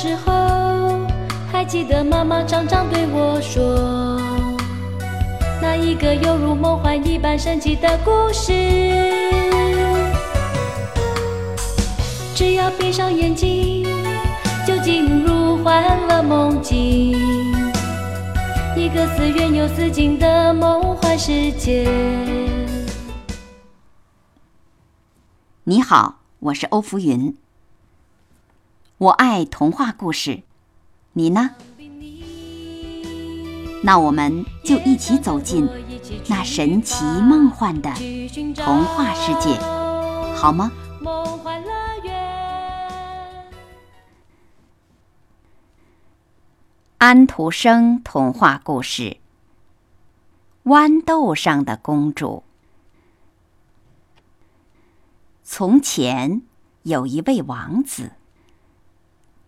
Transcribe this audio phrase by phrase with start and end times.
[0.00, 1.00] 时候，
[1.50, 4.16] 还记得妈妈常常对我说，
[5.60, 8.52] 那一个犹如梦幻一般神奇的故事。
[12.32, 13.88] 只要闭上眼睛，
[14.64, 17.18] 就进入欢乐梦境，
[18.76, 21.90] 一个似远又似近的梦幻世界。
[25.64, 27.36] 你好，我是欧福云。
[28.98, 30.42] 我爱童话故事，
[31.12, 31.50] 你呢？
[33.84, 35.68] 那我们就一起走进
[36.26, 37.94] 那神奇梦幻的
[38.56, 39.56] 童话世界，
[40.34, 40.72] 好吗？
[46.98, 49.02] 安徒生童话故事
[50.64, 52.42] 《豌豆上的公主》。
[55.44, 56.42] 从前
[56.82, 58.10] 有一位王子，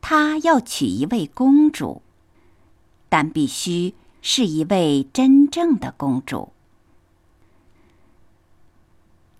[0.00, 2.02] 他要娶一位公主，
[3.08, 6.52] 但必须是一位真正的公主。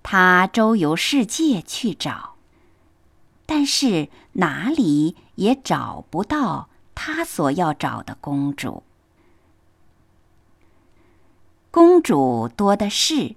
[0.03, 2.35] 他周游世界去找，
[3.47, 8.83] 但是哪里也找不到他所要找的公主。
[11.71, 13.37] 公主多的是，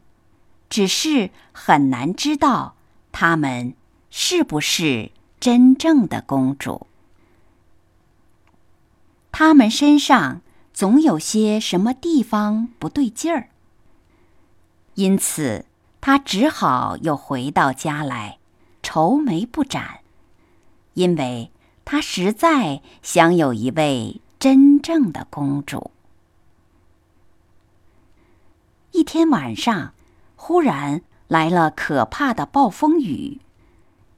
[0.69, 2.75] 只是很难知道。
[3.11, 3.75] 她们
[4.09, 6.87] 是不是真正的公主？
[9.33, 10.41] 他们身上
[10.73, 13.49] 总有些什么地方不对劲儿，
[14.93, 15.65] 因此
[15.99, 18.37] 他只好又回到家来，
[18.83, 20.01] 愁眉不展，
[20.93, 21.51] 因为
[21.83, 25.89] 他实在想有一位真正的公主。
[28.91, 29.93] 一天晚上，
[30.37, 31.01] 忽然。
[31.29, 33.39] 来了可怕的暴风雨，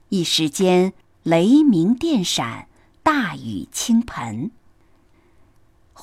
[0.10, 0.92] 一时间
[1.24, 2.68] 雷鸣电闪，
[3.04, 4.52] 大雨倾盆。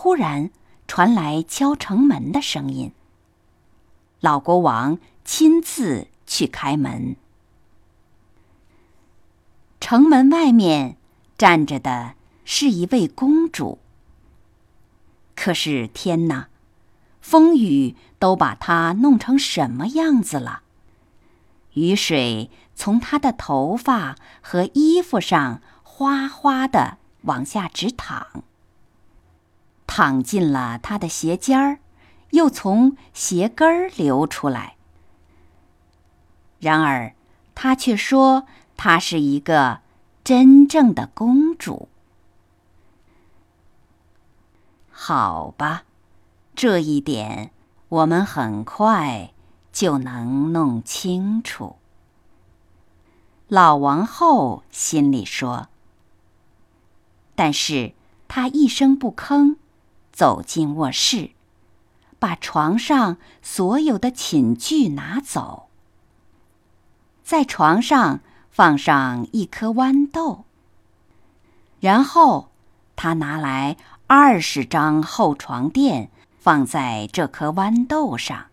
[0.03, 0.51] 忽然
[0.89, 2.93] 传来敲城门的声音。
[4.19, 7.15] 老国王亲自去开门。
[9.79, 10.97] 城门外面
[11.39, 12.15] 站着的
[12.45, 13.79] 是一位公主。
[15.37, 16.49] 可是天哪，
[17.21, 20.63] 风雨都把她弄成什么样子了？
[21.75, 28.43] 雨水从她的头发和衣服上哗哗的往下直淌，
[29.95, 31.81] 淌进了她的鞋尖儿，
[32.31, 34.77] 又从鞋跟儿流出来。
[36.59, 37.15] 然而，
[37.55, 39.81] 她却说她是一个
[40.25, 41.91] 真正的公主。
[44.91, 45.83] 好吧，
[46.55, 47.51] 这一点
[47.91, 49.33] 我们很快。
[49.73, 51.77] 就能弄清楚。
[53.49, 55.69] 老王后心里说。
[57.35, 57.95] 但是
[58.29, 59.57] 她一声不吭，
[60.13, 61.31] 走进卧室，
[62.19, 65.69] 把床上所有的寝具拿走，
[67.25, 68.21] 在床上
[68.51, 70.45] 放上一颗豌豆，
[71.81, 72.51] 然后
[72.95, 78.47] 他拿来二十张厚床垫，放在这颗豌豆上。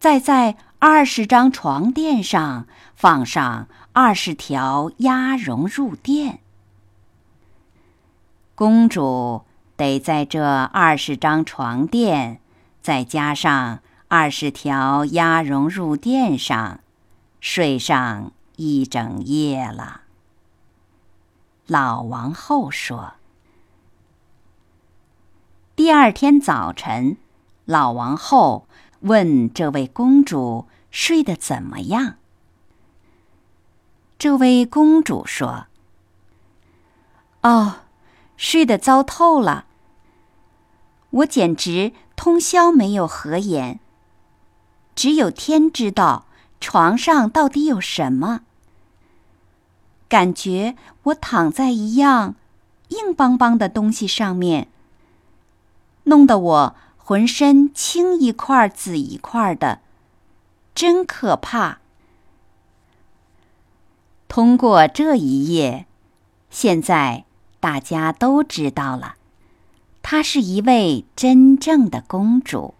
[0.00, 6.40] 再在二十张床垫上放上二十条鸭绒褥垫，
[8.54, 9.42] 公主
[9.78, 12.40] 得在这二十张床垫
[12.82, 13.78] 再加上
[14.08, 16.80] 二十条鸭绒褥垫上
[17.40, 20.02] 睡上一整夜了。
[21.66, 23.14] 老王后说
[25.76, 27.16] ：“第二天早晨，
[27.64, 28.66] 老王后。”
[29.02, 32.16] 问这位公主睡得怎么样？
[34.18, 35.68] 这位公主说
[37.42, 37.82] ：“哦，
[38.36, 39.66] 睡得糟透了。
[41.10, 43.80] 我简直通宵没有合眼。
[44.94, 46.26] 只有天知道
[46.60, 48.42] 床上到底有什么。
[50.08, 52.34] 感觉我躺在一样
[52.88, 54.68] 硬邦邦的东西上面，
[56.04, 56.76] 弄得我。”
[57.08, 59.80] 浑身青一块紫一块的，
[60.74, 61.78] 真可怕。
[64.28, 65.86] 通过这一夜，
[66.50, 67.24] 现在
[67.60, 69.14] 大家都知道了，
[70.10, 72.72] 她是一位真正的公主，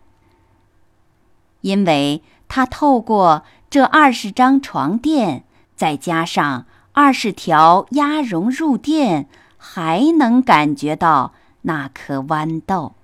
[1.61, 5.45] 因为她透过这二十张床垫，
[5.77, 9.29] 再加上二十条鸭绒褥垫，
[9.59, 12.95] 还能感觉到那颗豌豆。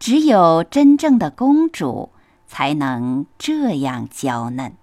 [0.00, 2.10] 只有真正的公主
[2.48, 4.74] 才能这样娇嫩。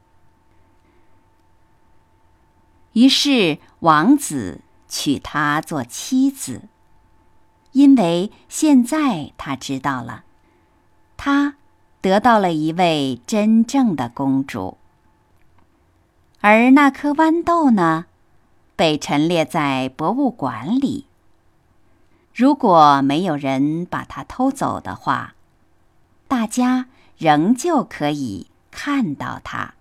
[2.94, 6.62] 于是王子娶她做妻子，
[7.72, 10.24] 因为现在他知道了，
[11.16, 11.56] 他
[12.02, 14.78] 得到了一位真正的公主。
[16.40, 18.06] 而那颗豌豆呢，
[18.76, 21.06] 被陈列在博物馆里。
[22.34, 25.34] 如果没有人把它偷走的话，
[26.28, 26.88] 大家
[27.18, 29.74] 仍旧可以看到它。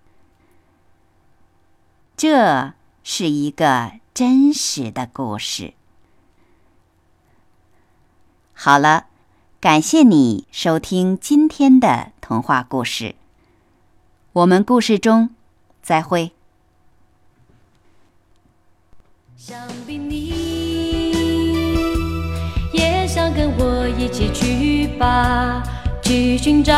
[2.17, 2.73] 这
[3.05, 5.75] 是一个真实的故事。
[8.59, 9.05] 好了，
[9.61, 13.15] 感谢你收听今天的童话故事。
[14.33, 15.29] 我们故事中
[15.83, 16.33] 再会。
[19.37, 20.33] 想必你
[22.73, 25.63] 也想跟我一起去吧，
[26.03, 26.73] 去寻找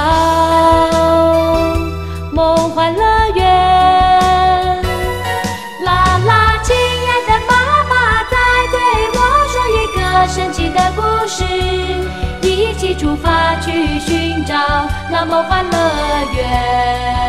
[12.99, 14.57] 出发去寻找
[15.09, 15.79] 那梦幻乐
[16.35, 17.28] 园。